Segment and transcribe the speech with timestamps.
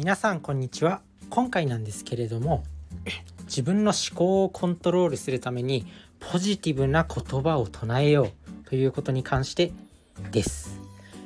[0.00, 1.02] 皆さんこんにちは。
[1.28, 2.64] 今回なんですけれども
[3.44, 5.84] 自分の思考をコントロールするために
[6.20, 8.30] ポジティブな言葉を唱えよ
[8.64, 9.72] うということに関して
[10.32, 10.80] です。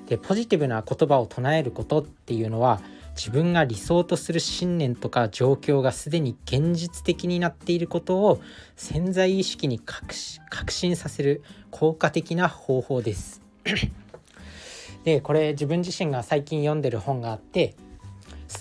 [0.08, 2.80] でポジティブな言葉を唱えることっていうのは
[3.14, 8.41] 自分が理想とする信念とか状況がすでに現実的になっていることを
[8.75, 13.41] 潜在意識に確信させる効果的な方法です。
[15.04, 17.76] でこれ自分自身が最近読んでる本があって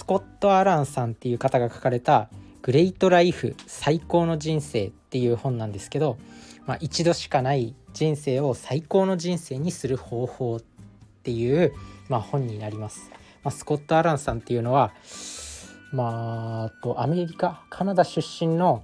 [0.04, 2.28] スコット・アランさんっていう方が書かれた
[2.62, 6.18] 「グレイト・ライフ最高の人生」っていう本なんですけど、
[6.66, 10.62] まあ、一度しかない人生を最高の人生にする方法っ
[11.24, 11.72] ていう、
[12.10, 13.12] まあ、本になります。
[13.46, 14.92] まあ、スコット・アランさんっていうのは
[15.94, 18.84] まあとアメリカカナダ出身の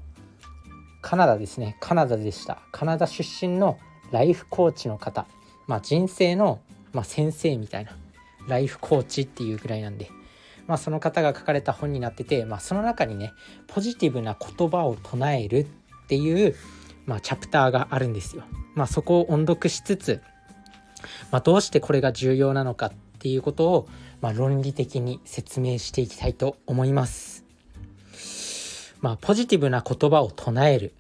[1.02, 1.76] カナダですね。
[1.82, 2.62] カナダでした。
[2.72, 3.78] カナダ出身の
[4.14, 5.28] ライフコーチの方、
[5.68, 6.62] まあ、人生の、
[6.94, 7.98] まあ、先生みたいな
[8.48, 10.10] ライフコーチっていうぐらいなんで、
[10.70, 13.34] まあ、その方が書かれた本になってて、まあ、その中にね
[13.66, 15.66] ポジティブな言葉を唱える
[16.06, 16.56] っていう、
[17.08, 18.44] まあ、チャプターがあるんですよ。
[18.76, 20.22] まあ、そこを音読しつつ、
[21.32, 23.90] まあ、どうしてこれが重要なのかっていうことを、
[24.22, 27.44] まあ、論理的に説明していきたいと思います。
[29.02, 30.94] まあ、ポジティブな言葉を唱える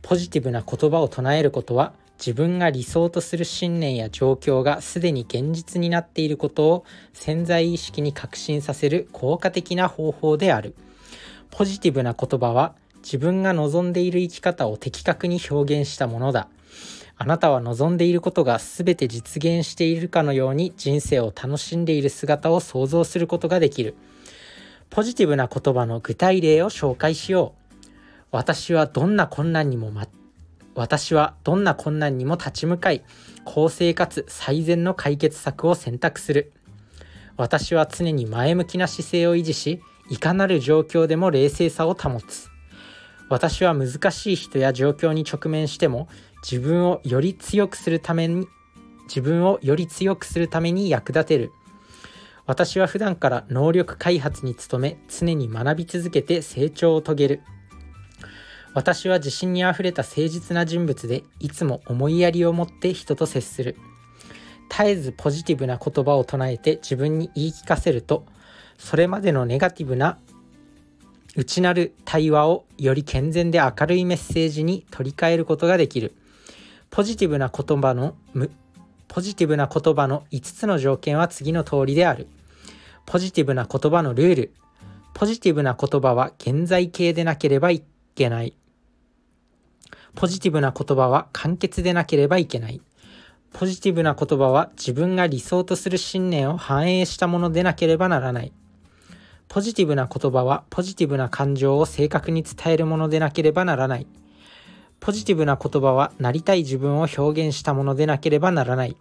[0.00, 10.74] ポジティブな言葉を唱えることは自分が理想とする信念や状況がすでに現実になっていることを潜在意識に確信させる効果的な方法である。
[11.50, 16.48] ポジティブな言葉は自分が望んでいる生き方を的確に表現したものだ。
[17.16, 23.94] あなたは望んでいることが全て実現しているかのように人生を楽しんでいる姿を想像することができる。
[24.90, 27.86] ポジティブな言葉の具体例を紹介しよう。
[28.30, 29.90] 私はどんな困難にも
[30.74, 33.02] 私はどんな困難にも立ち向かい、
[33.44, 36.52] 公正かつ最善の解決策を選択する。
[37.36, 42.50] 私は常に前向きな姿勢を維持し、いかなる状況でも冷静さを保つ。
[43.28, 46.08] 私は難しい人や状況に直面しても、
[46.42, 48.46] 自分をより強くするために、
[49.06, 51.52] 自分をより強くするために役立てる。
[52.46, 57.42] 私は普段から能力開発に努め、常に学び続けて成長を遂げる。
[58.72, 63.76] 私は自信にあふれた誠実な人物でいつも思いやりを持って人と接する。
[64.70, 68.24] 絶えずポジティブな言葉を唱えて自分に言い聞かせると
[68.78, 70.18] それまでのネガティブな
[71.36, 76.14] 内なる対話をより健全で明るいメッセージに取り替えることができる。
[76.90, 78.14] ポジティブな言葉の
[79.06, 82.28] ポジティブな言葉の5つの条件は次の通りである。
[83.06, 84.52] ポジティブな言葉のルール。
[85.14, 87.82] ポジティブな言葉は現在形でなければい
[88.14, 88.54] けない
[90.14, 92.80] ポジティブな言葉は簡潔でなければいけない。
[93.52, 98.52] ポジティブな言葉は自分が理想とする信念を反映したものでなければならない。
[99.48, 104.06] ポジティブな言葉はポジティブな感情を正確に伝えるものでなければならない。
[105.00, 108.96] ポジティブな言葉はなりたい自分を表現したものでなければならない。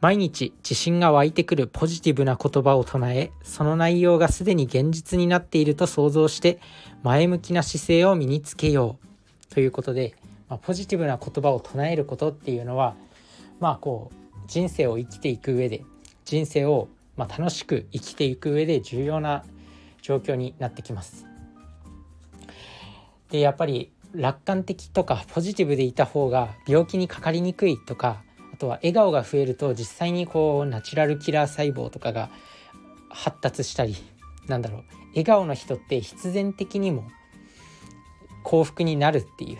[0.00, 6.58] 毎日自信が湧いてくるポジティブな言葉を唱え、その内容がすでに現実になっていると想像して、
[7.02, 9.54] 前向きな姿勢を身につけよう。
[9.54, 10.14] ということで、
[10.48, 12.94] まあ、ポジティブな言葉を唱えることっていうのは
[13.60, 15.84] まあこう人生を生きていく上で
[16.24, 19.44] 人生をまあ楽しく生きていく上で重要な
[20.02, 21.26] 状況になってきます。
[23.30, 28.22] でやっぱり楽観的とかポジティブでいた方が病気にかかりにくいとか
[28.60, 32.30] とは笑顔が増えると実際にこうナチュラルキラー細胞とかが
[33.08, 33.96] 発達したり
[34.46, 37.08] なんだろう笑顔の人って必然的にも
[38.44, 39.58] 幸福になるっていう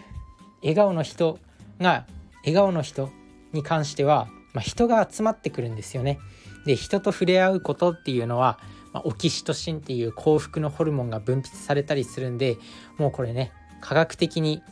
[0.62, 1.38] 笑顔の人
[1.80, 2.06] が
[2.42, 3.10] 笑顔の人
[3.52, 6.18] に関しては、まあ、人が集まってくるんですよね。
[6.66, 8.58] で人と触れ合うことっていうのは、
[8.92, 12.58] まあ、オキシトシンっていう幸福のホルモンが分泌されたりするんで
[12.98, 13.50] もうこれね
[13.80, 14.62] 科学的に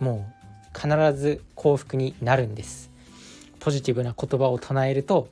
[0.00, 0.26] も
[0.74, 2.93] う必ず幸福になるんです。
[3.64, 5.28] ポジティブな言葉を唱えると、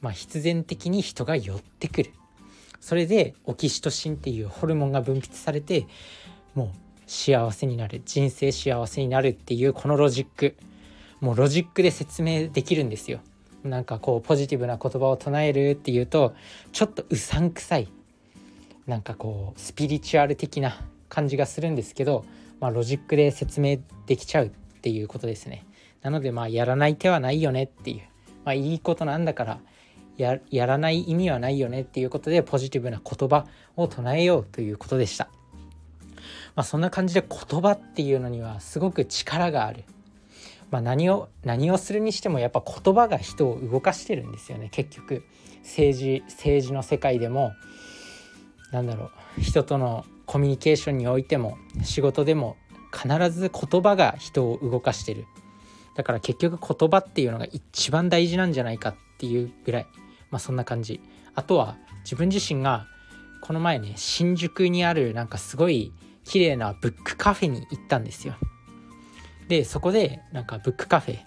[0.00, 2.10] まあ、必然的に人が寄ってくる。
[2.80, 5.86] それでオキシトシンっていうホルモンが分泌されて
[6.54, 6.68] もう
[7.06, 8.02] 幸せになる。
[8.04, 10.56] 人生幸せになるっていうこのロジック。
[11.20, 13.20] もうロジックで説明できるんですよ。
[13.62, 16.34] なんかこうポジティブな言葉を唱えるっていうと
[16.72, 17.86] ちょっとうさんくさい。
[18.88, 22.24] なんかこうスピリチュアル的な感じがするんですけど、
[22.58, 24.50] まあ、ロジックで説明できちゃうっ
[24.82, 25.64] ていうことですね。
[26.06, 28.02] なのでまあやらない手はないよねっていう、
[28.44, 29.58] まあ、いいことなんだから
[30.16, 33.44] やらない意味はないよねっていうことでポジティブな言葉
[33.74, 35.28] を唱えようということでした。
[36.54, 39.82] まあ、そんな感じで言葉っていうのにはすごく力がある。
[40.70, 45.24] まあ、何を何をするにしてもやっぱ言葉が人を動かしてるんですよね結局
[45.62, 47.52] 政治政治の世界でも
[48.72, 52.56] なんだろう人とのコミュニケーションにおいても仕事でも
[52.92, 55.26] 必ず言葉が人を動かしてる
[55.96, 59.86] だから結局言葉っていうのが一番大事なんじゃないかっていうぐらい。
[60.30, 61.00] まあそんな感じ。
[61.34, 62.86] あとは自分自身が
[63.40, 65.92] この前ね新宿にあるなんかすごい
[66.24, 68.34] 綺麗なブックカフェに行ったんですよ。
[69.48, 71.18] でそこでなんかブックカフェ。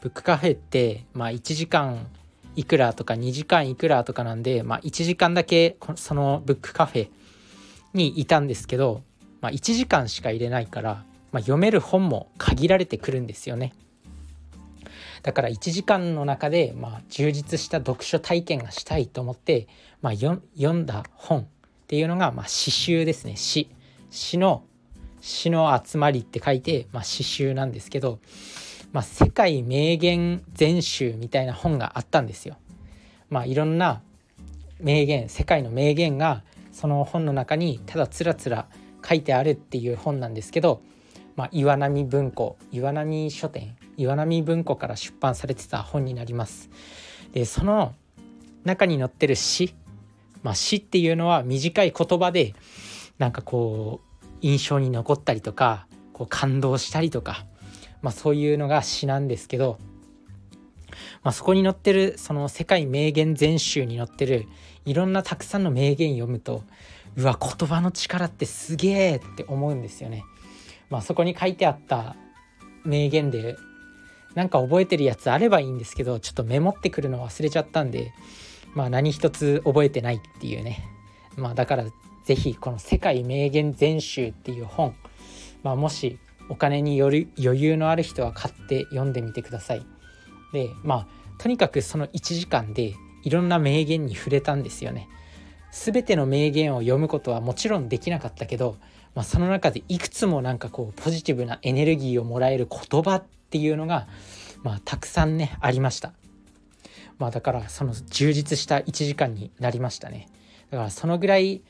[0.00, 2.06] ブックカフェってまあ1時間
[2.54, 7.08] いくらとか2時間いくらとかなんでまあ1時間だけそのブックカフェ
[7.96, 9.02] にいたんですけど、
[9.40, 13.72] まあ、1時間しか入れないから、まあ、読める本も限られてくるんですよね。
[15.22, 19.68] だから1時間の中で、まあ、充実した読書体験がしたいと思って、
[20.02, 20.40] まあ、読
[20.72, 21.44] んだ本っ
[21.86, 23.68] ていうのが、まあ、詩集ですね詩
[24.10, 24.64] 詩の
[25.20, 28.20] 詩の集まりって書いて、まあ、詩集なんですけど、
[28.92, 32.56] まあ、世界名言全集みたいな本があったんですよ。
[33.28, 34.02] まあ、いろんな
[34.80, 38.68] 名言世界の名言がその本の中にただつらつら
[39.04, 40.82] 書いてあるっていう本なんですけど、
[41.34, 46.70] まあ、岩波文庫岩波書店岩波文庫から出版されてた本になります。
[47.32, 47.94] でその
[48.64, 49.74] 中に載ってる詩、
[50.42, 52.54] まあ、詩っていうのは短い言葉で
[53.18, 57.46] なんかこう印象に残ったりとかこう感動したりとか、
[58.02, 59.78] まあ、そういうのが詩なんですけど、
[61.22, 64.46] まあ、そこに載ってるその世界名言全集に載ってる
[64.84, 66.62] いろんなたくさんの名言読むと
[67.16, 70.22] うわ言葉の力ってすげえって思うんですよね。
[70.90, 72.14] まあ、そこに書いてあった
[72.84, 73.56] 名言で
[74.36, 78.12] なんか覚えてるやつあればいいんですけどちょっとメモってくるの忘れちゃったんで
[78.74, 80.84] まあ何一つ覚えてないっていうね
[81.36, 81.86] まあだから
[82.24, 84.94] 是非この「世界名言全集」っていう本、
[85.62, 86.18] まあ、もし
[86.50, 89.86] お金による余裕のある人は買って読んでみてください。
[90.52, 91.06] でまあ
[91.38, 95.08] とにかくその1時間でいろんな名言に触れたんですよね。
[95.72, 98.76] 全ての名言を読むことはもちろんできなかったけど、
[99.14, 104.06] まあ、その中でいくつもなんかこうポジティブなエネルギーをもらえる言葉っていうのが、
[104.62, 106.12] まあ、たくさんねありました。
[107.18, 110.28] まあ、だからその充実した1時間になりましたね。
[110.70, 111.62] だからそのぐらい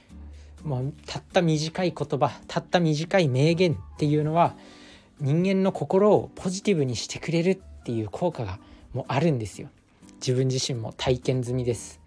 [0.64, 4.56] もうたった短い言葉たった短い名言っていうのは
[5.20, 8.58] 人間の心をポジティブにしてくれるっていう効果が
[8.92, 9.68] もうあるんですよ。
[10.20, 12.00] 自分自身も体験済みです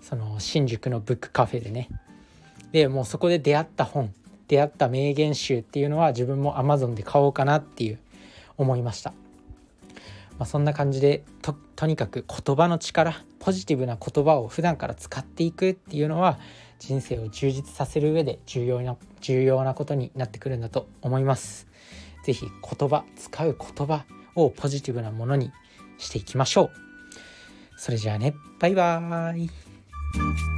[0.00, 1.88] その新宿のブックカフェでね
[2.72, 4.12] でもうそこで出会った本
[4.48, 7.98] 出会った名言集っていうのは自分も Amazon で買おうかなっていう
[8.56, 9.10] 思いました、
[10.38, 16.38] まあ、そんな感じでととにかく言葉の力ポジティブな言葉を普段から使っていくっていうのは
[16.78, 21.68] 人生を充実させる上で重要な重要なことになってくるんだと思います。
[22.24, 24.04] 是非言葉使う言葉
[24.34, 25.52] をポジティブなものに
[25.98, 26.70] していきましょう。
[27.76, 30.51] それじゃあねバイバーイ。